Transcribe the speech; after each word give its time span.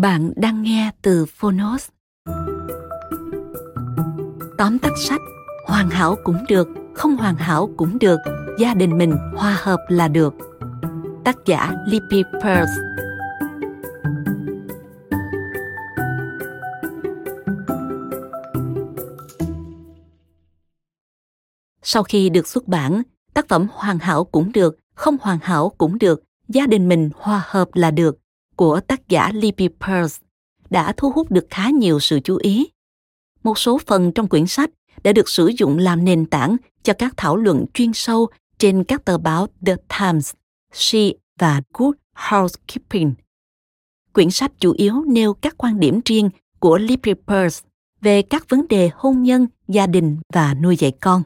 Bạn 0.00 0.32
đang 0.36 0.62
nghe 0.62 0.90
từ 1.02 1.26
Phonos. 1.26 1.88
Tóm 4.58 4.78
tắt 4.78 4.92
sách 4.98 5.20
Hoàn 5.66 5.90
hảo 5.90 6.16
cũng 6.24 6.44
được, 6.48 6.68
không 6.94 7.16
hoàn 7.16 7.36
hảo 7.36 7.70
cũng 7.76 7.98
được, 7.98 8.16
gia 8.58 8.74
đình 8.74 8.98
mình 8.98 9.16
hòa 9.36 9.58
hợp 9.62 9.80
là 9.88 10.08
được. 10.08 10.34
Tác 11.24 11.36
giả 11.46 11.72
Lippy 11.86 12.22
Pearls 12.42 12.70
Sau 21.82 22.02
khi 22.02 22.30
được 22.30 22.46
xuất 22.46 22.68
bản, 22.68 23.02
tác 23.34 23.48
phẩm 23.48 23.66
Hoàn 23.72 23.98
hảo 23.98 24.24
cũng 24.24 24.52
được, 24.52 24.78
không 24.94 25.16
hoàn 25.20 25.38
hảo 25.42 25.72
cũng 25.78 25.98
được, 25.98 26.22
gia 26.48 26.66
đình 26.66 26.88
mình 26.88 27.10
hòa 27.14 27.42
hợp 27.46 27.68
là 27.74 27.90
được 27.90 28.18
của 28.58 28.80
tác 28.80 29.08
giả 29.08 29.30
Libby 29.34 29.68
Pearls 29.80 30.20
đã 30.70 30.92
thu 30.96 31.10
hút 31.10 31.30
được 31.30 31.46
khá 31.50 31.70
nhiều 31.70 32.00
sự 32.00 32.20
chú 32.24 32.36
ý. 32.36 32.68
Một 33.42 33.58
số 33.58 33.78
phần 33.86 34.12
trong 34.12 34.28
quyển 34.28 34.46
sách 34.46 34.70
đã 35.02 35.12
được 35.12 35.28
sử 35.28 35.46
dụng 35.58 35.78
làm 35.78 36.04
nền 36.04 36.26
tảng 36.26 36.56
cho 36.82 36.92
các 36.98 37.14
thảo 37.16 37.36
luận 37.36 37.64
chuyên 37.74 37.92
sâu 37.92 38.26
trên 38.58 38.84
các 38.84 39.04
tờ 39.04 39.18
báo 39.18 39.46
The 39.66 39.76
Times, 39.98 40.32
She 40.72 40.98
và 41.38 41.62
Good 41.74 41.94
Housekeeping. 42.30 43.14
Quyển 44.12 44.30
sách 44.30 44.52
chủ 44.60 44.72
yếu 44.72 45.04
nêu 45.06 45.34
các 45.34 45.54
quan 45.58 45.80
điểm 45.80 46.00
riêng 46.04 46.30
của 46.58 46.78
Libby 46.78 47.14
Pearls 47.26 47.62
về 48.00 48.22
các 48.22 48.48
vấn 48.48 48.68
đề 48.68 48.90
hôn 48.94 49.22
nhân, 49.22 49.46
gia 49.68 49.86
đình 49.86 50.16
và 50.32 50.54
nuôi 50.54 50.76
dạy 50.76 50.92
con. 51.00 51.22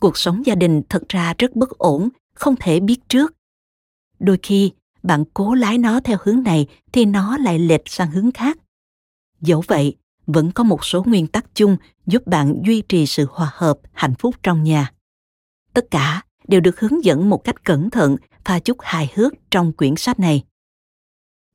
Cuộc 0.00 0.18
sống 0.18 0.46
gia 0.46 0.54
đình 0.54 0.82
thật 0.88 1.02
ra 1.08 1.34
rất 1.38 1.56
bất 1.56 1.70
ổn, 1.70 2.08
không 2.34 2.54
thể 2.60 2.80
biết 2.80 2.98
trước. 3.08 3.34
Đôi 4.18 4.38
khi, 4.42 4.72
bạn 5.02 5.24
cố 5.34 5.54
lái 5.54 5.78
nó 5.78 6.00
theo 6.00 6.18
hướng 6.22 6.42
này 6.42 6.66
thì 6.92 7.04
nó 7.04 7.36
lại 7.36 7.58
lệch 7.58 7.82
sang 7.86 8.10
hướng 8.10 8.32
khác. 8.32 8.58
Dẫu 9.40 9.62
vậy, 9.66 9.96
vẫn 10.26 10.52
có 10.52 10.64
một 10.64 10.84
số 10.84 11.02
nguyên 11.06 11.26
tắc 11.26 11.54
chung 11.54 11.76
giúp 12.06 12.26
bạn 12.26 12.62
duy 12.66 12.82
trì 12.88 13.06
sự 13.06 13.26
hòa 13.30 13.50
hợp, 13.54 13.78
hạnh 13.92 14.14
phúc 14.18 14.34
trong 14.42 14.62
nhà. 14.62 14.92
Tất 15.74 15.84
cả 15.90 16.22
đều 16.48 16.60
được 16.60 16.80
hướng 16.80 17.04
dẫn 17.04 17.30
một 17.30 17.44
cách 17.44 17.64
cẩn 17.64 17.90
thận 17.90 18.16
và 18.44 18.58
chút 18.58 18.76
hài 18.80 19.12
hước 19.14 19.32
trong 19.50 19.72
quyển 19.72 19.96
sách 19.96 20.20
này. 20.20 20.42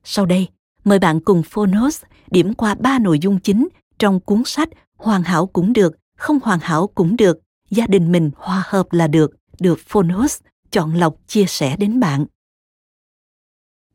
Sau 0.04 0.26
đây, 0.26 0.48
mời 0.84 0.98
bạn 0.98 1.20
cùng 1.20 1.42
phonos 1.42 2.02
điểm 2.30 2.54
qua 2.54 2.74
ba 2.74 2.98
nội 2.98 3.18
dung 3.18 3.40
chính 3.40 3.68
trong 3.98 4.20
cuốn 4.20 4.42
sách 4.46 4.68
hoàn 4.96 5.22
hảo 5.22 5.46
cũng 5.46 5.72
được, 5.72 5.96
không 6.16 6.38
hoàn 6.42 6.58
hảo 6.60 6.86
cũng 6.86 7.16
được, 7.16 7.38
gia 7.70 7.86
đình 7.86 8.12
mình 8.12 8.30
hòa 8.36 8.62
hợp 8.66 8.92
là 8.92 9.06
được 9.06 9.38
được 9.60 9.78
phonos 9.86 10.40
chọn 10.70 10.94
lọc 10.94 11.14
chia 11.26 11.44
sẻ 11.46 11.76
đến 11.76 12.00
bạn. 12.00 12.26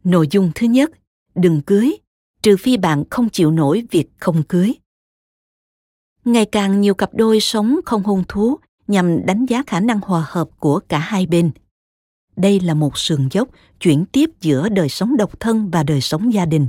Nội 0.04 0.28
dung 0.32 0.52
thứ 0.56 0.68
nhất, 0.68 0.92
đừng 1.36 1.62
cưới, 1.62 1.98
trừ 2.42 2.58
phi 2.58 2.78
bạn 2.78 3.04
không 3.10 3.30
chịu 3.30 3.52
nổi 3.52 3.88
việc 3.92 4.10
không 4.20 4.44
cưới. 4.44 4.74
Ngày 6.26 6.46
càng 6.46 6.82
nhiều 6.82 6.94
cặp 6.94 7.14
đôi 7.14 7.40
sống 7.40 7.80
không 7.86 8.04
hôn 8.04 8.24
thú 8.28 8.58
nhằm 8.88 9.26
đánh 9.26 9.46
giá 9.46 9.64
khả 9.68 9.80
năng 9.80 10.00
hòa 10.00 10.26
hợp 10.28 10.50
của 10.60 10.80
cả 10.88 11.00
hai 11.00 11.26
bên. 11.26 11.52
Đây 12.36 12.60
là 12.60 12.74
một 12.74 12.98
sườn 12.98 13.28
dốc 13.32 13.48
chuyển 13.80 14.06
tiếp 14.06 14.30
giữa 14.42 14.70
đời 14.70 14.90
sống 14.90 15.18
độc 15.18 15.40
thân 15.40 15.70
và 15.72 15.84
đời 15.84 16.02
sống 16.02 16.34
gia 16.34 16.46
đình. 16.46 16.68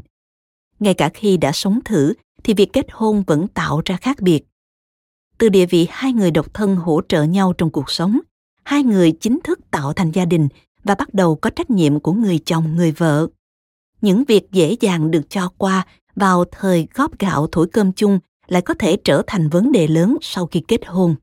Ngay 0.78 0.95
cả 0.95 1.11
khi 1.15 1.37
đã 1.37 1.53
sống 1.53 1.81
thử 1.84 2.15
thì 2.45 2.55
việc 2.55 2.72
kết 2.72 2.87
hôn 2.93 3.22
vẫn 3.27 3.49
tạo 3.49 3.83
ra 3.84 3.97
khác 3.97 4.21
biệt. 4.21 4.45
Từ 5.39 5.49
địa 5.49 5.66
vị 5.66 5.87
hai 5.91 6.12
người 6.12 6.31
độc 6.31 6.55
thân 6.55 6.77
hỗ 6.77 7.01
trợ 7.09 7.22
nhau 7.22 7.53
trong 7.53 7.71
cuộc 7.71 7.91
sống, 7.91 8.21
hai 8.65 8.83
người 8.83 9.12
chính 9.12 9.39
thức 9.45 9.59
tạo 9.71 9.93
thành 9.93 10.11
gia 10.11 10.25
đình 10.25 10.49
và 10.84 10.95
bắt 10.95 11.15
đầu 11.15 11.37
có 11.37 11.50
trách 11.50 11.71
nhiệm 11.71 12.00
của 12.00 12.12
người 12.12 12.39
chồng, 12.39 12.77
người 12.77 12.93
vợ. 12.93 13.27
Những 14.00 14.25
việc 14.25 14.50
dễ 14.53 14.77
dàng 14.81 15.11
được 15.11 15.22
cho 15.28 15.53
qua 15.59 15.87
vào 16.17 16.45
thời 16.50 16.89
góp 16.95 17.19
gạo 17.19 17.47
thổi 17.53 17.67
cơm 17.72 17.93
chung 17.93 18.19
lại 18.47 18.62
có 18.62 18.75
thể 18.78 18.97
trở 19.05 19.22
thành 19.27 19.49
vấn 19.49 19.72
đề 19.72 19.87
lớn 19.87 20.17
sau 20.21 20.47
khi 20.47 20.62
kết 20.69 20.87
hôn. 20.87 21.15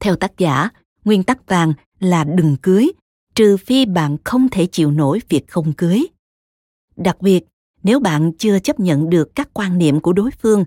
Theo 0.00 0.16
tác 0.16 0.38
giả, 0.38 0.68
nguyên 1.04 1.22
tắc 1.22 1.46
vàng 1.46 1.72
là 2.00 2.24
đừng 2.24 2.56
cưới, 2.62 2.92
trừ 3.34 3.56
phi 3.56 3.86
bạn 3.86 4.16
không 4.24 4.48
thể 4.48 4.66
chịu 4.66 4.90
nổi 4.90 5.20
việc 5.28 5.48
không 5.48 5.72
cưới. 5.72 6.06
Đặc 6.96 7.22
biệt, 7.22 7.44
nếu 7.82 8.00
bạn 8.00 8.32
chưa 8.38 8.58
chấp 8.58 8.80
nhận 8.80 9.10
được 9.10 9.34
các 9.34 9.48
quan 9.54 9.78
niệm 9.78 10.00
của 10.00 10.12
đối 10.12 10.30
phương, 10.30 10.64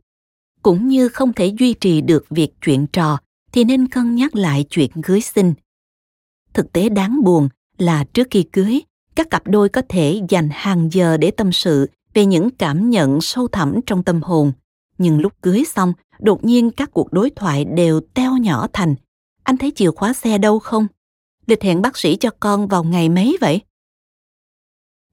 cũng 0.62 0.88
như 0.88 1.10
không 1.10 1.34
thể 1.34 1.54
duy 1.60 1.74
trì 1.74 2.02
được 2.02 2.26
việc 2.30 2.50
chuyện 2.62 2.88
trò, 2.88 3.18
thì 3.52 3.64
nên 3.64 3.88
cân 3.88 4.16
nhắc 4.16 4.36
lại 4.36 4.66
chuyện 4.70 4.90
cưới 5.04 5.22
xin 5.22 5.54
thực 6.54 6.74
tế 6.74 6.90
đáng 6.90 7.24
buồn 7.24 7.50
là 7.78 8.04
trước 8.04 8.28
khi 8.32 8.44
cưới, 8.44 8.82
các 9.16 9.30
cặp 9.30 9.48
đôi 9.48 9.70
có 9.70 9.82
thể 9.90 10.22
dành 10.30 10.50
hàng 10.52 10.90
giờ 10.92 11.18
để 11.18 11.32
tâm 11.32 11.52
sự 11.52 11.90
về 12.14 12.26
những 12.26 12.50
cảm 12.50 12.90
nhận 12.90 13.22
sâu 13.22 13.48
thẳm 13.48 13.80
trong 13.86 14.04
tâm 14.04 14.22
hồn. 14.22 14.52
Nhưng 14.98 15.22
lúc 15.22 15.34
cưới 15.42 15.64
xong, 15.68 15.94
đột 16.20 16.44
nhiên 16.44 16.72
các 16.72 16.92
cuộc 16.94 17.14
đối 17.14 17.30
thoại 17.30 17.66
đều 17.66 18.02
teo 18.14 18.38
nhỏ 18.38 18.68
thành, 18.74 18.96
anh 19.44 19.58
thấy 19.58 19.72
chìa 19.76 19.92
khóa 19.92 20.14
xe 20.14 20.38
đâu 20.38 20.60
không? 20.60 20.88
Lịch 21.48 21.64
hẹn 21.64 21.82
bác 21.82 21.98
sĩ 21.98 22.16
cho 22.16 22.30
con 22.40 22.68
vào 22.68 22.84
ngày 22.84 23.10
mấy 23.10 23.38
vậy? 23.42 23.62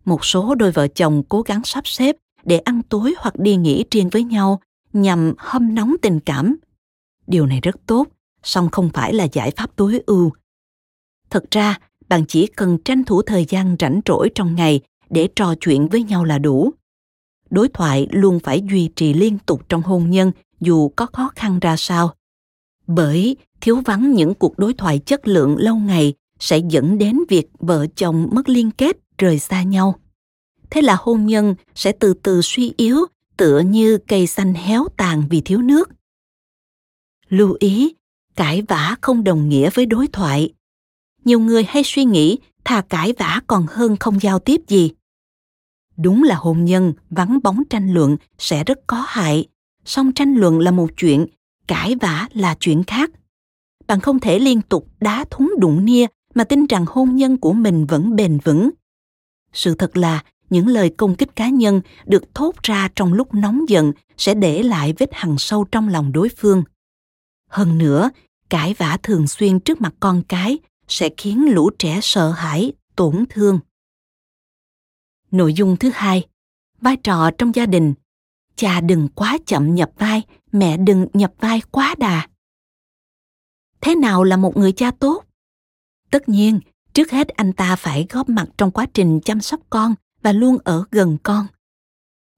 Một 0.05 0.25
số 0.25 0.55
đôi 0.55 0.73
vợ 0.73 0.89
chồng 0.89 1.23
cố 1.29 1.43
gắng 1.43 1.61
sắp 1.65 1.87
xếp 1.87 2.17
để 2.45 2.59
ăn 2.59 2.83
tối 2.83 3.15
hoặc 3.19 3.39
đi 3.39 3.57
nghỉ 3.57 3.85
riêng 3.91 4.09
với 4.09 4.25
nhau 4.25 4.61
nhằm 4.93 5.35
hâm 5.39 5.75
nóng 5.75 5.95
tình 6.03 6.21
cảm. 6.21 6.57
Điều 7.27 7.47
này 7.47 7.61
rất 7.61 7.77
tốt, 7.87 8.09
song 8.43 8.69
không 8.73 8.91
phải 8.95 9.15
là 9.15 9.27
giải 9.33 9.53
pháp 9.57 9.77
tối 9.77 10.01
ưu 10.07 10.33
thật 11.31 11.45
ra, 11.51 11.79
bạn 12.09 12.25
chỉ 12.29 12.47
cần 12.47 12.79
tranh 12.85 13.05
thủ 13.05 13.23
thời 13.23 13.45
gian 13.45 13.77
rảnh 13.81 14.01
rỗi 14.07 14.31
trong 14.35 14.55
ngày 14.55 14.81
để 15.11 15.29
trò 15.37 15.55
chuyện 15.61 15.89
với 15.89 16.03
nhau 16.03 16.25
là 16.25 16.39
đủ. 16.39 16.71
Đối 17.51 17.69
thoại 17.69 18.07
luôn 18.11 18.41
phải 18.41 18.63
duy 18.71 18.91
trì 18.97 19.15
liên 19.15 19.39
tục 19.47 19.69
trong 19.69 19.83
hôn 19.83 20.11
nhân, 20.11 20.33
dù 20.61 20.89
có 20.89 21.07
khó 21.13 21.31
khăn 21.37 21.59
ra 21.59 21.77
sao. 21.77 22.15
Bởi 22.87 23.37
thiếu 23.61 23.81
vắng 23.85 24.13
những 24.13 24.35
cuộc 24.35 24.59
đối 24.59 24.75
thoại 24.75 24.99
chất 24.99 25.29
lượng 25.29 25.57
lâu 25.59 25.77
ngày 25.77 26.15
sẽ 26.39 26.59
dẫn 26.59 26.99
đến 26.99 27.19
việc 27.29 27.49
vợ 27.59 27.87
chồng 27.97 28.29
mất 28.33 28.49
liên 28.49 28.71
kết, 28.71 28.97
rời 29.19 29.39
xa 29.39 29.63
nhau. 29.63 29.95
Thế 30.71 30.83
là 30.83 30.97
hôn 31.01 31.27
nhân 31.27 31.55
sẽ 31.75 31.93
từ 31.93 32.15
từ 32.15 32.41
suy 32.43 32.73
yếu, 32.77 32.97
tựa 33.37 33.61
như 33.61 33.99
cây 33.99 34.27
xanh 34.27 34.55
héo 34.55 34.87
tàn 34.97 35.23
vì 35.31 35.41
thiếu 35.41 35.63
nước. 35.63 35.89
Lưu 37.29 37.57
ý, 37.61 37.95
cãi 38.37 38.63
vã 38.63 38.97
không 39.01 39.25
đồng 39.25 39.49
nghĩa 39.49 39.71
với 39.71 39.87
đối 39.87 40.07
thoại 40.07 40.53
nhiều 41.29 41.41
người 41.41 41.65
hay 41.65 41.83
suy 41.85 42.05
nghĩ, 42.05 42.39
thà 42.65 42.81
cãi 42.81 43.13
vã 43.19 43.41
còn 43.47 43.67
hơn 43.69 43.97
không 43.97 44.23
giao 44.23 44.39
tiếp 44.39 44.61
gì. 44.69 44.91
Đúng 45.97 46.23
là 46.23 46.35
hôn 46.35 46.65
nhân 46.65 46.93
vắng 47.11 47.39
bóng 47.43 47.63
tranh 47.71 47.95
luận 47.95 48.17
sẽ 48.39 48.65
rất 48.65 48.79
có 48.87 49.05
hại. 49.09 49.47
Song 49.85 50.13
tranh 50.13 50.35
luận 50.35 50.59
là 50.59 50.71
một 50.71 50.91
chuyện, 50.97 51.27
cãi 51.67 51.95
vã 52.01 52.29
là 52.33 52.57
chuyện 52.61 52.85
khác. 52.85 53.11
Bạn 53.87 54.01
không 54.01 54.21
thể 54.21 54.39
liên 54.39 54.61
tục 54.63 54.89
đá 55.01 55.25
thúng 55.31 55.55
đụng 55.59 55.85
nia 55.85 56.07
mà 56.35 56.45
tin 56.45 56.67
rằng 56.67 56.85
hôn 56.89 57.17
nhân 57.17 57.37
của 57.37 57.53
mình 57.53 57.87
vẫn 57.87 58.17
bền 58.17 58.39
vững. 58.45 58.71
Sự 59.53 59.75
thật 59.75 59.97
là, 59.97 60.25
những 60.51 60.67
lời 60.67 60.91
công 60.97 61.15
kích 61.15 61.37
cá 61.37 61.49
nhân 61.49 61.81
được 62.07 62.35
thốt 62.35 62.55
ra 62.63 62.89
trong 62.97 63.13
lúc 63.13 63.35
nóng 63.35 63.69
giận 63.69 63.93
sẽ 64.17 64.35
để 64.35 64.63
lại 64.63 64.95
vết 64.99 65.09
hằn 65.13 65.39
sâu 65.39 65.65
trong 65.73 65.89
lòng 65.89 66.13
đối 66.13 66.29
phương. 66.29 66.63
Hơn 67.51 67.79
nữa, 67.79 68.11
cãi 68.51 68.75
vã 68.79 68.99
thường 69.03 69.27
xuyên 69.27 69.61
trước 69.61 69.81
mặt 69.81 69.95
con 70.01 70.23
cái 70.23 70.59
sẽ 70.89 71.09
khiến 71.17 71.55
lũ 71.55 71.71
trẻ 71.79 71.99
sợ 72.03 72.31
hãi, 72.31 72.73
tổn 72.97 73.25
thương. 73.31 73.61
Nội 75.31 75.55
dung 75.55 75.77
thứ 75.77 75.91
hai, 75.95 76.27
vai 76.81 76.97
trò 76.97 77.31
trong 77.39 77.55
gia 77.55 77.67
đình. 77.67 77.95
Cha 78.57 78.81
đừng 78.81 79.09
quá 79.09 79.39
chậm 79.47 79.75
nhập 79.75 79.91
vai, 79.99 80.23
mẹ 80.53 80.77
đừng 80.77 81.07
nhập 81.13 81.33
vai 81.41 81.61
quá 81.71 81.95
đà. 81.99 82.29
Thế 83.81 83.95
nào 83.95 84.25
là 84.25 84.37
một 84.37 84.57
người 84.57 84.73
cha 84.73 84.91
tốt? 84.91 85.25
Tất 86.11 86.29
nhiên, 86.29 86.61
trước 86.93 87.11
hết 87.11 87.29
anh 87.29 87.53
ta 87.53 87.77
phải 87.77 88.07
góp 88.11 88.29
mặt 88.29 88.47
trong 88.59 88.71
quá 88.71 88.87
trình 88.95 89.21
chăm 89.25 89.41
sóc 89.41 89.61
con 89.71 89.95
và 90.23 90.33
luôn 90.33 90.59
ở 90.65 90.85
gần 90.91 91.19
con. 91.23 91.47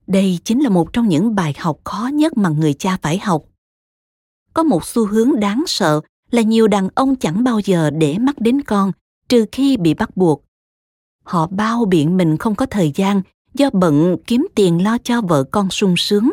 Đây 0.07 0.39
chính 0.45 0.61
là 0.61 0.69
một 0.69 0.93
trong 0.93 1.09
những 1.09 1.35
bài 1.35 1.55
học 1.59 1.81
khó 1.85 2.11
nhất 2.13 2.37
mà 2.37 2.49
người 2.49 2.75
cha 2.75 2.99
phải 3.03 3.19
học. 3.19 3.45
Có 4.55 4.63
một 4.63 4.85
xu 4.87 5.07
hướng 5.07 5.41
đáng 5.41 5.65
sợ 5.67 6.01
là 6.31 6.43
nhiều 6.43 6.69
đàn 6.69 6.89
ông 6.95 7.17
chẳng 7.17 7.45
bao 7.45 7.61
giờ 7.61 7.91
để 7.91 8.19
mắt 8.19 8.41
đến 8.41 8.63
con, 8.63 8.93
trừ 9.29 9.45
khi 9.53 9.77
bị 9.77 9.95
bắt 9.95 10.17
buộc. 10.17 10.45
Họ 11.25 11.47
bao 11.47 11.85
biện 11.85 12.17
mình 12.17 12.37
không 12.37 12.55
có 12.55 12.67
thời 12.67 12.93
gian, 12.95 13.23
do 13.55 13.71
bận 13.73 14.17
kiếm 14.27 14.49
tiền 14.55 14.85
lo 14.85 14.99
cho 14.99 15.21
vợ 15.21 15.45
con 15.45 15.71
sung 15.71 15.95
sướng. 15.97 16.31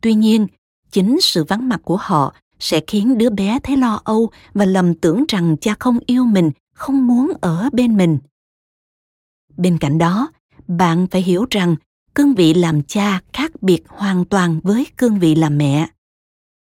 Tuy 0.00 0.14
nhiên, 0.14 0.46
chính 0.90 1.20
sự 1.20 1.44
vắng 1.44 1.68
mặt 1.68 1.80
của 1.84 1.96
họ 2.00 2.34
sẽ 2.58 2.80
khiến 2.86 3.18
đứa 3.18 3.30
bé 3.30 3.58
thấy 3.62 3.76
lo 3.76 4.00
âu 4.04 4.30
và 4.54 4.64
lầm 4.64 4.94
tưởng 4.94 5.24
rằng 5.28 5.56
cha 5.60 5.74
không 5.78 5.98
yêu 6.06 6.24
mình, 6.24 6.50
không 6.74 7.06
muốn 7.06 7.32
ở 7.40 7.70
bên 7.72 7.96
mình. 7.96 8.18
Bên 9.56 9.78
cạnh 9.78 9.98
đó, 9.98 10.28
bạn 10.68 11.06
phải 11.10 11.22
hiểu 11.22 11.46
rằng 11.50 11.76
cương 12.14 12.34
vị 12.34 12.54
làm 12.54 12.82
cha 12.82 13.20
khác 13.32 13.62
biệt 13.62 13.82
hoàn 13.88 14.24
toàn 14.24 14.60
với 14.62 14.86
cương 14.96 15.18
vị 15.18 15.34
làm 15.34 15.58
mẹ 15.58 15.88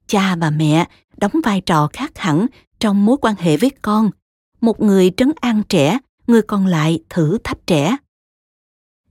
cha 0.09 0.35
và 0.35 0.49
mẹ 0.49 0.87
đóng 1.17 1.31
vai 1.43 1.61
trò 1.61 1.89
khác 1.93 2.17
hẳn 2.17 2.45
trong 2.79 3.05
mối 3.05 3.17
quan 3.21 3.35
hệ 3.39 3.57
với 3.57 3.71
con. 3.81 4.09
Một 4.61 4.81
người 4.81 5.11
trấn 5.17 5.31
an 5.41 5.63
trẻ, 5.69 5.97
người 6.27 6.41
còn 6.41 6.65
lại 6.65 6.99
thử 7.09 7.37
thách 7.43 7.67
trẻ. 7.67 7.97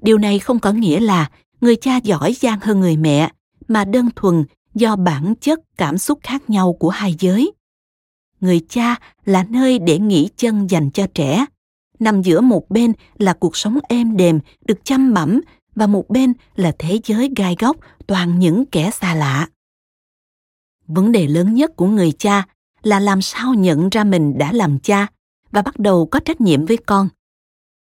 Điều 0.02 0.18
này 0.18 0.38
không 0.38 0.58
có 0.58 0.72
nghĩa 0.72 1.00
là 1.00 1.30
người 1.60 1.76
cha 1.76 1.96
giỏi 1.96 2.32
giang 2.32 2.60
hơn 2.60 2.80
người 2.80 2.96
mẹ, 2.96 3.30
mà 3.68 3.84
đơn 3.84 4.08
thuần 4.16 4.44
do 4.74 4.96
bản 4.96 5.34
chất 5.40 5.60
cảm 5.76 5.98
xúc 5.98 6.18
khác 6.22 6.50
nhau 6.50 6.72
của 6.72 6.90
hai 6.90 7.14
giới. 7.18 7.52
Người 8.40 8.60
cha 8.68 8.96
là 9.24 9.46
nơi 9.48 9.78
để 9.78 9.98
nghỉ 9.98 10.28
chân 10.36 10.70
dành 10.70 10.90
cho 10.90 11.06
trẻ. 11.14 11.46
Nằm 11.98 12.22
giữa 12.22 12.40
một 12.40 12.70
bên 12.70 12.92
là 13.18 13.32
cuộc 13.32 13.56
sống 13.56 13.78
êm 13.88 14.16
đềm 14.16 14.40
được 14.64 14.84
chăm 14.84 15.14
bẩm 15.14 15.40
và 15.74 15.86
một 15.86 16.08
bên 16.08 16.32
là 16.56 16.72
thế 16.78 17.00
giới 17.04 17.30
gai 17.36 17.56
góc 17.58 17.76
toàn 18.06 18.38
những 18.38 18.66
kẻ 18.66 18.90
xa 18.90 19.14
lạ 19.14 19.48
vấn 20.88 21.12
đề 21.12 21.26
lớn 21.26 21.55
nhất 21.55 21.76
của 21.76 21.87
người 21.87 22.12
cha 22.12 22.46
là 22.82 23.00
làm 23.00 23.23
sao 23.23 23.55
nhận 23.55 23.88
ra 23.88 24.05
mình 24.05 24.38
đã 24.38 24.52
làm 24.52 24.79
cha 24.79 25.06
và 25.50 25.62
bắt 25.62 25.79
đầu 25.79 26.06
có 26.06 26.20
trách 26.20 26.40
nhiệm 26.40 26.67
với 26.67 26.76
con. 26.76 27.08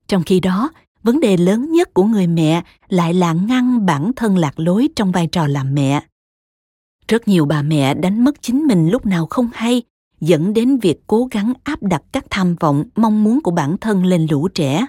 Trong 0.08 0.22
khi 0.22 0.40
đó, 0.40 0.70
vấn 1.02 1.20
đề 1.20 1.36
lớn 1.36 1.72
nhất 1.72 1.94
của 1.94 2.04
người 2.04 2.26
mẹ 2.26 2.62
lại 2.88 3.14
là 3.14 3.32
ngăn 3.32 3.86
bản 3.86 4.12
thân 4.16 4.36
lạc 4.36 4.60
lối 4.60 4.88
trong 4.96 5.12
vai 5.12 5.26
trò 5.26 5.46
làm 5.46 5.74
mẹ. 5.74 6.02
Rất 7.08 7.28
nhiều 7.28 7.44
bà 7.44 7.62
mẹ 7.62 7.94
đánh 7.94 8.24
mất 8.24 8.42
chính 8.42 8.66
mình 8.66 8.88
lúc 8.88 9.06
nào 9.06 9.26
không 9.30 9.48
hay, 9.52 9.82
dẫn 10.20 10.54
đến 10.54 10.78
việc 10.78 11.00
cố 11.06 11.28
gắng 11.30 11.52
áp 11.64 11.82
đặt 11.82 12.02
các 12.12 12.26
tham 12.30 12.56
vọng, 12.60 12.84
mong 12.96 13.24
muốn 13.24 13.40
của 13.40 13.50
bản 13.50 13.76
thân 13.78 14.04
lên 14.04 14.26
lũ 14.30 14.48
trẻ. 14.48 14.86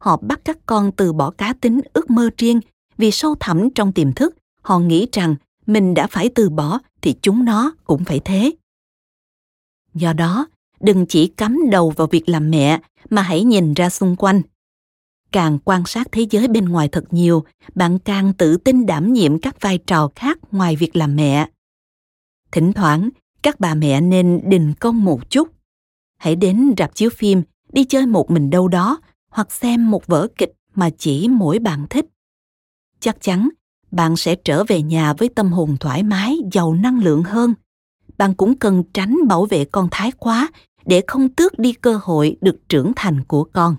Họ 0.00 0.16
bắt 0.16 0.40
các 0.44 0.58
con 0.66 0.92
từ 0.92 1.12
bỏ 1.12 1.30
cá 1.30 1.52
tính, 1.52 1.80
ước 1.92 2.10
mơ 2.10 2.30
riêng 2.36 2.60
vì 2.98 3.10
sâu 3.10 3.34
thẳm 3.40 3.68
trong 3.74 3.92
tiềm 3.92 4.12
thức, 4.12 4.36
họ 4.62 4.78
nghĩ 4.78 5.06
rằng 5.12 5.34
mình 5.66 5.94
đã 5.94 6.06
phải 6.06 6.30
từ 6.34 6.50
bỏ 6.50 6.78
thì 7.02 7.14
chúng 7.22 7.44
nó 7.44 7.72
cũng 7.84 8.04
phải 8.04 8.20
thế. 8.24 8.52
Do 9.94 10.12
đó, 10.12 10.46
đừng 10.80 11.06
chỉ 11.06 11.26
cắm 11.26 11.58
đầu 11.70 11.90
vào 11.90 12.06
việc 12.06 12.28
làm 12.28 12.50
mẹ 12.50 12.80
mà 13.10 13.22
hãy 13.22 13.44
nhìn 13.44 13.74
ra 13.74 13.90
xung 13.90 14.16
quanh. 14.16 14.42
Càng 15.32 15.58
quan 15.64 15.82
sát 15.86 16.08
thế 16.12 16.26
giới 16.30 16.48
bên 16.48 16.68
ngoài 16.68 16.88
thật 16.88 17.04
nhiều, 17.10 17.44
bạn 17.74 17.98
càng 17.98 18.32
tự 18.32 18.56
tin 18.56 18.86
đảm 18.86 19.12
nhiệm 19.12 19.38
các 19.38 19.60
vai 19.60 19.78
trò 19.78 20.08
khác 20.14 20.38
ngoài 20.52 20.76
việc 20.76 20.96
làm 20.96 21.16
mẹ. 21.16 21.48
Thỉnh 22.52 22.72
thoảng, 22.72 23.08
các 23.42 23.60
bà 23.60 23.74
mẹ 23.74 24.00
nên 24.00 24.40
đình 24.44 24.74
công 24.80 25.04
một 25.04 25.30
chút. 25.30 25.48
Hãy 26.18 26.36
đến 26.36 26.74
rạp 26.78 26.94
chiếu 26.94 27.10
phim, 27.10 27.42
đi 27.72 27.84
chơi 27.84 28.06
một 28.06 28.30
mình 28.30 28.50
đâu 28.50 28.68
đó, 28.68 29.00
hoặc 29.28 29.52
xem 29.52 29.90
một 29.90 30.06
vở 30.06 30.28
kịch 30.38 30.52
mà 30.74 30.90
chỉ 30.98 31.28
mỗi 31.28 31.58
bạn 31.58 31.86
thích. 31.90 32.06
Chắc 33.00 33.16
chắn 33.20 33.48
bạn 33.90 34.16
sẽ 34.16 34.36
trở 34.44 34.64
về 34.64 34.82
nhà 34.82 35.12
với 35.12 35.28
tâm 35.28 35.52
hồn 35.52 35.76
thoải 35.80 36.02
mái, 36.02 36.36
giàu 36.52 36.74
năng 36.74 36.98
lượng 36.98 37.22
hơn. 37.22 37.54
Bạn 38.18 38.34
cũng 38.34 38.58
cần 38.58 38.82
tránh 38.94 39.16
bảo 39.28 39.46
vệ 39.46 39.64
con 39.64 39.88
thái 39.90 40.12
quá 40.12 40.48
để 40.84 41.02
không 41.06 41.28
tước 41.28 41.58
đi 41.58 41.72
cơ 41.72 42.00
hội 42.02 42.36
được 42.40 42.68
trưởng 42.68 42.92
thành 42.96 43.24
của 43.24 43.44
con. 43.44 43.76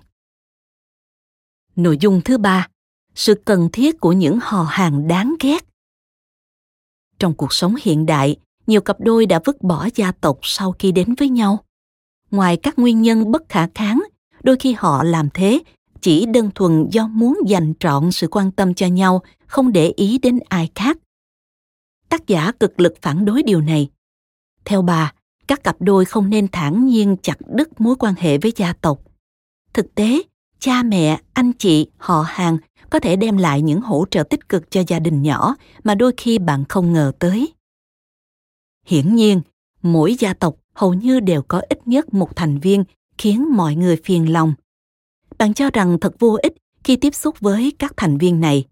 Nội 1.76 1.98
dung 2.00 2.20
thứ 2.24 2.38
ba, 2.38 2.68
sự 3.14 3.34
cần 3.44 3.68
thiết 3.72 4.00
của 4.00 4.12
những 4.12 4.38
hò 4.42 4.62
hàng 4.62 5.08
đáng 5.08 5.34
ghét. 5.40 5.64
Trong 7.18 7.34
cuộc 7.34 7.52
sống 7.52 7.74
hiện 7.82 8.06
đại, 8.06 8.36
nhiều 8.66 8.80
cặp 8.80 9.00
đôi 9.00 9.26
đã 9.26 9.40
vứt 9.44 9.62
bỏ 9.62 9.88
gia 9.94 10.12
tộc 10.12 10.38
sau 10.42 10.72
khi 10.72 10.92
đến 10.92 11.14
với 11.14 11.28
nhau. 11.28 11.64
Ngoài 12.30 12.56
các 12.56 12.78
nguyên 12.78 13.02
nhân 13.02 13.30
bất 13.30 13.42
khả 13.48 13.68
kháng, 13.74 14.02
đôi 14.42 14.56
khi 14.56 14.72
họ 14.78 15.04
làm 15.04 15.28
thế 15.34 15.60
chỉ 16.00 16.26
đơn 16.26 16.50
thuần 16.54 16.88
do 16.90 17.06
muốn 17.06 17.38
dành 17.46 17.72
trọn 17.80 18.12
sự 18.12 18.28
quan 18.30 18.50
tâm 18.50 18.74
cho 18.74 18.86
nhau 18.86 19.22
không 19.52 19.72
để 19.72 19.92
ý 19.96 20.18
đến 20.18 20.38
ai 20.48 20.70
khác. 20.74 20.98
Tác 22.08 22.26
giả 22.26 22.52
cực 22.60 22.80
lực 22.80 22.94
phản 23.02 23.24
đối 23.24 23.42
điều 23.42 23.60
này. 23.60 23.88
Theo 24.64 24.82
bà, 24.82 25.12
các 25.48 25.64
cặp 25.64 25.76
đôi 25.80 26.04
không 26.04 26.30
nên 26.30 26.48
thản 26.48 26.86
nhiên 26.86 27.16
chặt 27.22 27.36
đứt 27.46 27.80
mối 27.80 27.96
quan 27.98 28.14
hệ 28.18 28.38
với 28.38 28.52
gia 28.56 28.72
tộc. 28.72 29.00
Thực 29.72 29.94
tế, 29.94 30.22
cha 30.58 30.82
mẹ, 30.82 31.20
anh 31.32 31.52
chị, 31.52 31.86
họ 31.96 32.24
hàng 32.28 32.58
có 32.90 32.98
thể 32.98 33.16
đem 33.16 33.36
lại 33.36 33.62
những 33.62 33.80
hỗ 33.80 34.04
trợ 34.10 34.22
tích 34.22 34.48
cực 34.48 34.70
cho 34.70 34.82
gia 34.86 34.98
đình 34.98 35.22
nhỏ 35.22 35.54
mà 35.84 35.94
đôi 35.94 36.12
khi 36.16 36.38
bạn 36.38 36.64
không 36.68 36.92
ngờ 36.92 37.12
tới. 37.18 37.52
Hiển 38.86 39.14
nhiên, 39.14 39.40
mỗi 39.82 40.14
gia 40.18 40.34
tộc 40.34 40.56
hầu 40.74 40.94
như 40.94 41.20
đều 41.20 41.42
có 41.42 41.62
ít 41.68 41.88
nhất 41.88 42.14
một 42.14 42.36
thành 42.36 42.58
viên 42.58 42.84
khiến 43.18 43.56
mọi 43.56 43.74
người 43.74 43.96
phiền 44.04 44.32
lòng. 44.32 44.54
Bạn 45.38 45.54
cho 45.54 45.70
rằng 45.70 46.00
thật 46.00 46.14
vô 46.18 46.38
ích 46.42 46.54
khi 46.84 46.96
tiếp 46.96 47.14
xúc 47.14 47.40
với 47.40 47.72
các 47.78 47.92
thành 47.96 48.18
viên 48.18 48.40
này 48.40 48.64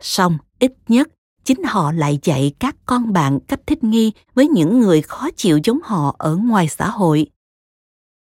song 0.00 0.38
ít 0.58 0.72
nhất, 0.88 1.08
chính 1.44 1.62
họ 1.64 1.92
lại 1.92 2.18
dạy 2.22 2.52
các 2.58 2.76
con 2.86 3.12
bạn 3.12 3.40
cách 3.40 3.60
thích 3.66 3.84
nghi 3.84 4.12
với 4.34 4.48
những 4.48 4.80
người 4.80 5.02
khó 5.02 5.28
chịu 5.36 5.60
giống 5.64 5.78
họ 5.84 6.16
ở 6.18 6.36
ngoài 6.36 6.68
xã 6.68 6.90
hội. 6.90 7.26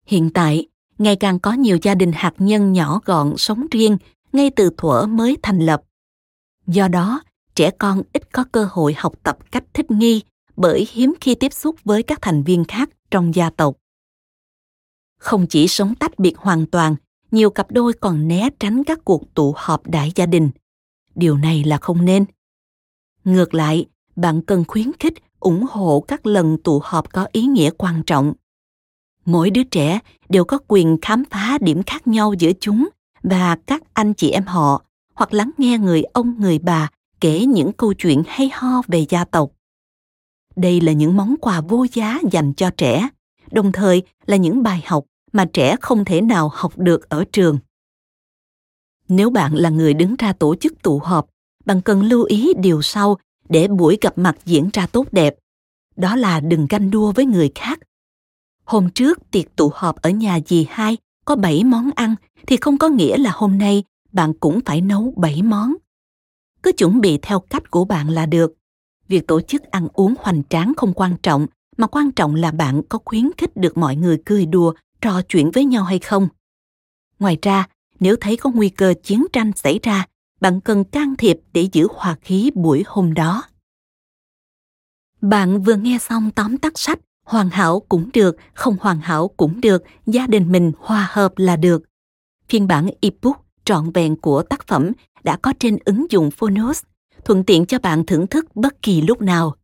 Hiện 0.06 0.30
tại, 0.30 0.66
ngày 0.98 1.16
càng 1.16 1.38
có 1.38 1.52
nhiều 1.52 1.78
gia 1.82 1.94
đình 1.94 2.12
hạt 2.12 2.34
nhân 2.38 2.72
nhỏ 2.72 3.00
gọn 3.04 3.34
sống 3.36 3.66
riêng 3.70 3.98
ngay 4.32 4.50
từ 4.50 4.70
thuở 4.76 5.06
mới 5.06 5.36
thành 5.42 5.58
lập. 5.58 5.82
Do 6.66 6.88
đó, 6.88 7.22
trẻ 7.54 7.70
con 7.70 8.02
ít 8.12 8.32
có 8.32 8.44
cơ 8.52 8.68
hội 8.70 8.94
học 8.96 9.14
tập 9.22 9.38
cách 9.52 9.64
thích 9.74 9.90
nghi 9.90 10.22
bởi 10.56 10.88
hiếm 10.90 11.14
khi 11.20 11.34
tiếp 11.34 11.52
xúc 11.52 11.76
với 11.84 12.02
các 12.02 12.18
thành 12.22 12.42
viên 12.42 12.64
khác 12.64 12.90
trong 13.10 13.34
gia 13.34 13.50
tộc. 13.50 13.76
Không 15.18 15.46
chỉ 15.46 15.68
sống 15.68 15.94
tách 15.94 16.18
biệt 16.18 16.38
hoàn 16.38 16.66
toàn, 16.66 16.96
nhiều 17.30 17.50
cặp 17.50 17.70
đôi 17.70 17.92
còn 17.92 18.28
né 18.28 18.48
tránh 18.58 18.84
các 18.84 18.98
cuộc 19.04 19.34
tụ 19.34 19.54
họp 19.56 19.86
đại 19.86 20.12
gia 20.14 20.26
đình 20.26 20.50
điều 21.14 21.36
này 21.36 21.64
là 21.64 21.78
không 21.78 22.04
nên. 22.04 22.24
Ngược 23.24 23.54
lại, 23.54 23.86
bạn 24.16 24.42
cần 24.42 24.64
khuyến 24.68 24.92
khích, 25.00 25.14
ủng 25.40 25.66
hộ 25.70 26.04
các 26.08 26.26
lần 26.26 26.58
tụ 26.64 26.80
họp 26.84 27.12
có 27.12 27.26
ý 27.32 27.42
nghĩa 27.42 27.70
quan 27.70 28.02
trọng. 28.06 28.32
Mỗi 29.24 29.50
đứa 29.50 29.62
trẻ 29.62 29.98
đều 30.28 30.44
có 30.44 30.58
quyền 30.68 30.98
khám 31.02 31.24
phá 31.30 31.58
điểm 31.60 31.82
khác 31.82 32.06
nhau 32.06 32.34
giữa 32.38 32.52
chúng 32.60 32.88
và 33.22 33.56
các 33.66 33.82
anh 33.92 34.14
chị 34.14 34.30
em 34.30 34.44
họ, 34.44 34.82
hoặc 35.14 35.34
lắng 35.34 35.50
nghe 35.58 35.78
người 35.78 36.02
ông, 36.02 36.40
người 36.40 36.58
bà 36.58 36.90
kể 37.20 37.46
những 37.46 37.72
câu 37.72 37.94
chuyện 37.94 38.22
hay 38.26 38.50
ho 38.54 38.82
về 38.88 39.06
gia 39.08 39.24
tộc. 39.24 39.50
Đây 40.56 40.80
là 40.80 40.92
những 40.92 41.16
món 41.16 41.34
quà 41.40 41.60
vô 41.60 41.86
giá 41.92 42.18
dành 42.30 42.52
cho 42.52 42.70
trẻ, 42.76 43.08
đồng 43.50 43.72
thời 43.72 44.02
là 44.26 44.36
những 44.36 44.62
bài 44.62 44.82
học 44.86 45.04
mà 45.32 45.44
trẻ 45.52 45.76
không 45.80 46.04
thể 46.04 46.20
nào 46.20 46.50
học 46.54 46.78
được 46.78 47.08
ở 47.08 47.24
trường 47.32 47.58
nếu 49.10 49.30
bạn 49.30 49.54
là 49.54 49.70
người 49.70 49.94
đứng 49.94 50.16
ra 50.16 50.32
tổ 50.32 50.54
chức 50.54 50.82
tụ 50.82 50.98
họp 50.98 51.26
bạn 51.64 51.82
cần 51.82 52.02
lưu 52.02 52.24
ý 52.24 52.52
điều 52.56 52.82
sau 52.82 53.18
để 53.48 53.68
buổi 53.68 53.98
gặp 54.00 54.18
mặt 54.18 54.36
diễn 54.44 54.70
ra 54.72 54.86
tốt 54.86 55.06
đẹp 55.12 55.34
đó 55.96 56.16
là 56.16 56.40
đừng 56.40 56.66
ganh 56.70 56.90
đua 56.90 57.12
với 57.12 57.26
người 57.26 57.50
khác 57.54 57.78
hôm 58.64 58.90
trước 58.90 59.30
tiệc 59.30 59.56
tụ 59.56 59.70
họp 59.74 60.02
ở 60.02 60.10
nhà 60.10 60.38
dì 60.46 60.66
hai 60.70 60.96
có 61.24 61.36
7 61.36 61.64
món 61.64 61.90
ăn 61.94 62.14
thì 62.46 62.56
không 62.56 62.78
có 62.78 62.88
nghĩa 62.88 63.18
là 63.18 63.30
hôm 63.34 63.58
nay 63.58 63.84
bạn 64.12 64.32
cũng 64.40 64.60
phải 64.66 64.80
nấu 64.80 65.14
7 65.16 65.42
món. 65.42 65.74
Cứ 66.62 66.72
chuẩn 66.72 67.00
bị 67.00 67.18
theo 67.22 67.40
cách 67.40 67.70
của 67.70 67.84
bạn 67.84 68.08
là 68.08 68.26
được. 68.26 68.52
Việc 69.08 69.26
tổ 69.26 69.40
chức 69.40 69.62
ăn 69.62 69.88
uống 69.92 70.14
hoành 70.18 70.42
tráng 70.50 70.72
không 70.76 70.92
quan 70.94 71.16
trọng, 71.22 71.46
mà 71.76 71.86
quan 71.86 72.12
trọng 72.12 72.34
là 72.34 72.50
bạn 72.50 72.82
có 72.88 72.98
khuyến 73.04 73.30
khích 73.38 73.56
được 73.56 73.76
mọi 73.76 73.96
người 73.96 74.22
cười 74.24 74.46
đùa, 74.46 74.74
trò 75.00 75.22
chuyện 75.28 75.50
với 75.50 75.64
nhau 75.64 75.84
hay 75.84 75.98
không. 75.98 76.28
Ngoài 77.18 77.38
ra, 77.42 77.66
nếu 78.00 78.16
thấy 78.20 78.36
có 78.36 78.50
nguy 78.50 78.68
cơ 78.68 78.94
chiến 79.02 79.26
tranh 79.32 79.52
xảy 79.56 79.80
ra, 79.82 80.06
bạn 80.40 80.60
cần 80.60 80.84
can 80.84 81.16
thiệp 81.16 81.40
để 81.52 81.68
giữ 81.72 81.88
hòa 81.94 82.16
khí 82.22 82.50
buổi 82.54 82.84
hôm 82.86 83.14
đó. 83.14 83.42
Bạn 85.20 85.62
vừa 85.62 85.76
nghe 85.76 85.98
xong 85.98 86.30
tóm 86.30 86.58
tắt 86.58 86.72
sách 86.76 86.98
Hoàn 87.30 87.50
hảo 87.50 87.80
cũng 87.88 88.10
được, 88.12 88.36
không 88.54 88.76
hoàn 88.80 89.00
hảo 89.00 89.28
cũng 89.36 89.60
được, 89.60 89.82
gia 90.06 90.26
đình 90.26 90.52
mình 90.52 90.72
hòa 90.78 91.08
hợp 91.12 91.32
là 91.36 91.56
được. 91.56 91.82
Phiên 92.48 92.66
bản 92.66 92.88
ebook 93.00 93.44
trọn 93.64 93.90
vẹn 93.92 94.16
của 94.16 94.42
tác 94.42 94.66
phẩm 94.66 94.92
đã 95.24 95.36
có 95.36 95.52
trên 95.58 95.78
ứng 95.84 96.06
dụng 96.10 96.30
Phonos, 96.30 96.82
thuận 97.24 97.44
tiện 97.44 97.66
cho 97.66 97.78
bạn 97.78 98.06
thưởng 98.06 98.26
thức 98.26 98.56
bất 98.56 98.82
kỳ 98.82 99.02
lúc 99.02 99.22
nào. 99.22 99.56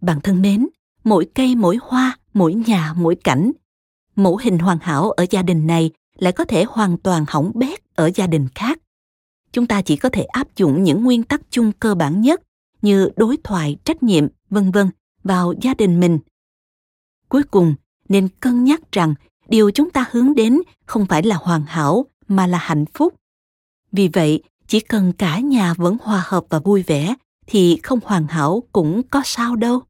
Bạn 0.00 0.20
thân 0.20 0.42
mến, 0.42 0.68
mỗi 1.04 1.26
cây 1.34 1.54
mỗi 1.54 1.78
hoa, 1.82 2.18
mỗi 2.34 2.54
nhà 2.54 2.94
mỗi 2.96 3.16
cảnh, 3.24 3.52
mẫu 4.16 4.36
hình 4.36 4.58
hoàn 4.58 4.78
hảo 4.78 5.10
ở 5.10 5.26
gia 5.30 5.42
đình 5.42 5.66
này 5.66 5.90
lại 6.22 6.32
có 6.32 6.44
thể 6.44 6.64
hoàn 6.68 6.98
toàn 6.98 7.24
hỏng 7.28 7.52
bét 7.54 7.80
ở 7.94 8.10
gia 8.14 8.26
đình 8.26 8.48
khác. 8.54 8.78
Chúng 9.52 9.66
ta 9.66 9.82
chỉ 9.82 9.96
có 9.96 10.08
thể 10.08 10.22
áp 10.22 10.56
dụng 10.56 10.82
những 10.82 11.04
nguyên 11.04 11.22
tắc 11.22 11.40
chung 11.50 11.72
cơ 11.72 11.94
bản 11.94 12.20
nhất 12.20 12.42
như 12.82 13.10
đối 13.16 13.36
thoại, 13.44 13.76
trách 13.84 14.02
nhiệm, 14.02 14.26
vân 14.50 14.70
vân 14.70 14.90
vào 15.24 15.54
gia 15.60 15.74
đình 15.74 16.00
mình. 16.00 16.18
Cuối 17.28 17.42
cùng, 17.42 17.74
nên 18.08 18.28
cân 18.40 18.64
nhắc 18.64 18.80
rằng 18.92 19.14
điều 19.48 19.70
chúng 19.70 19.90
ta 19.90 20.04
hướng 20.10 20.34
đến 20.34 20.60
không 20.86 21.06
phải 21.06 21.22
là 21.22 21.36
hoàn 21.36 21.64
hảo 21.66 22.06
mà 22.28 22.46
là 22.46 22.58
hạnh 22.58 22.84
phúc. 22.94 23.14
Vì 23.92 24.08
vậy, 24.08 24.42
chỉ 24.66 24.80
cần 24.80 25.12
cả 25.12 25.38
nhà 25.38 25.74
vẫn 25.74 25.96
hòa 26.02 26.22
hợp 26.26 26.44
và 26.48 26.58
vui 26.58 26.82
vẻ 26.82 27.14
thì 27.46 27.80
không 27.82 27.98
hoàn 28.04 28.26
hảo 28.26 28.62
cũng 28.72 29.02
có 29.02 29.22
sao 29.24 29.56
đâu. 29.56 29.82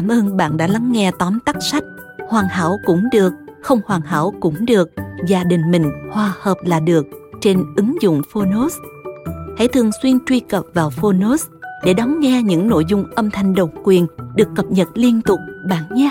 Cảm 0.00 0.08
ơn 0.08 0.36
bạn 0.36 0.56
đã 0.56 0.66
lắng 0.66 0.92
nghe 0.92 1.10
tóm 1.18 1.40
tắt 1.40 1.56
sách 1.60 1.84
Hoàn 2.28 2.48
hảo 2.48 2.78
cũng 2.86 3.04
được, 3.12 3.32
không 3.62 3.80
hoàn 3.86 4.00
hảo 4.00 4.34
cũng 4.40 4.66
được, 4.66 4.90
gia 5.26 5.44
đình 5.44 5.70
mình 5.70 5.90
hòa 6.12 6.32
hợp 6.40 6.56
là 6.64 6.80
được 6.80 7.06
trên 7.40 7.64
ứng 7.76 8.02
dụng 8.02 8.22
Phonos. 8.32 8.74
Hãy 9.58 9.68
thường 9.68 9.90
xuyên 10.02 10.18
truy 10.26 10.40
cập 10.40 10.64
vào 10.74 10.90
Phonos 10.90 11.46
để 11.84 11.94
đón 11.94 12.20
nghe 12.20 12.42
những 12.42 12.68
nội 12.68 12.84
dung 12.88 13.04
âm 13.14 13.30
thanh 13.30 13.54
độc 13.54 13.70
quyền 13.84 14.06
được 14.34 14.48
cập 14.56 14.66
nhật 14.70 14.88
liên 14.94 15.22
tục 15.22 15.40
bạn 15.68 15.82
nhé. 15.94 16.10